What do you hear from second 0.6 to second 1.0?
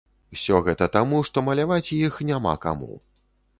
гэта